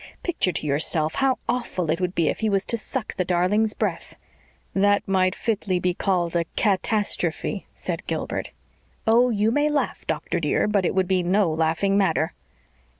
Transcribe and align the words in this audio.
Picture 0.23 0.51
to 0.51 0.65
yourself 0.65 1.13
how 1.13 1.37
awful 1.47 1.91
it 1.91 2.01
would 2.01 2.15
be 2.15 2.27
if 2.27 2.39
he 2.39 2.49
was 2.49 2.65
to 2.65 2.75
suck 2.75 3.15
the 3.15 3.23
darling's 3.23 3.75
breath." 3.75 4.15
"That 4.73 5.07
might 5.07 5.33
be 5.33 5.37
fitly 5.37 5.93
called 5.95 6.35
a 6.35 6.45
CAT 6.55 6.81
astrophe," 6.91 7.65
said 7.75 8.07
Gilbert. 8.07 8.49
"Oh, 9.05 9.29
you 9.29 9.51
may 9.51 9.69
laugh, 9.69 10.07
doctor, 10.07 10.39
dear, 10.39 10.67
but 10.67 10.85
it 10.87 10.95
would 10.95 11.07
be 11.07 11.21
no 11.21 11.51
laughing 11.51 11.99
matter." 11.99 12.33